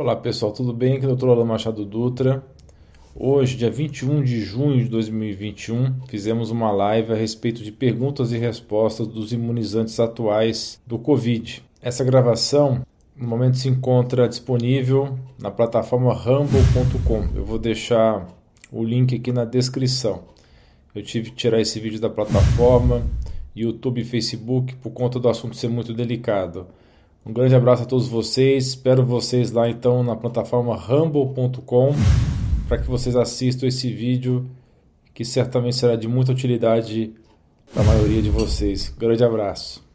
Olá 0.00 0.14
pessoal, 0.14 0.52
tudo 0.52 0.72
bem? 0.72 0.94
Aqui 0.94 1.06
é 1.06 1.08
o 1.08 1.16
Dr. 1.16 1.26
Alan 1.26 1.44
Machado 1.44 1.84
Dutra. 1.84 2.40
Hoje, 3.16 3.56
dia 3.56 3.68
21 3.68 4.22
de 4.22 4.40
junho 4.42 4.78
de 4.84 4.88
2021, 4.88 6.02
fizemos 6.06 6.52
uma 6.52 6.70
live 6.70 7.12
a 7.12 7.16
respeito 7.16 7.64
de 7.64 7.72
perguntas 7.72 8.30
e 8.30 8.38
respostas 8.38 9.08
dos 9.08 9.32
imunizantes 9.32 9.98
atuais 9.98 10.80
do 10.86 11.00
Covid. 11.00 11.64
Essa 11.82 12.04
gravação 12.04 12.86
no 13.16 13.26
momento 13.26 13.58
se 13.58 13.68
encontra 13.68 14.28
disponível 14.28 15.18
na 15.36 15.50
plataforma 15.50 16.14
rumble.com. 16.14 17.36
Eu 17.36 17.44
vou 17.44 17.58
deixar 17.58 18.24
o 18.70 18.84
link 18.84 19.16
aqui 19.16 19.32
na 19.32 19.44
descrição. 19.44 20.22
Eu 20.94 21.02
tive 21.02 21.30
que 21.30 21.36
tirar 21.38 21.60
esse 21.60 21.80
vídeo 21.80 22.00
da 22.00 22.08
plataforma, 22.08 23.02
YouTube 23.52 24.00
e 24.00 24.04
Facebook, 24.04 24.76
por 24.76 24.92
conta 24.92 25.18
do 25.18 25.28
assunto 25.28 25.56
ser 25.56 25.68
muito 25.68 25.92
delicado. 25.92 26.68
Um 27.28 27.32
grande 27.34 27.54
abraço 27.54 27.82
a 27.82 27.84
todos 27.86 28.08
vocês. 28.08 28.68
Espero 28.68 29.04
vocês 29.04 29.52
lá 29.52 29.68
então 29.68 30.02
na 30.02 30.16
plataforma 30.16 30.74
rumble.com 30.74 31.92
para 32.66 32.78
que 32.78 32.88
vocês 32.88 33.14
assistam 33.14 33.66
esse 33.66 33.92
vídeo 33.92 34.50
que 35.12 35.26
certamente 35.26 35.76
será 35.76 35.94
de 35.94 36.08
muita 36.08 36.32
utilidade 36.32 37.12
para 37.70 37.82
a 37.82 37.84
maioria 37.84 38.22
de 38.22 38.30
vocês. 38.30 38.88
Grande 38.98 39.22
abraço. 39.22 39.86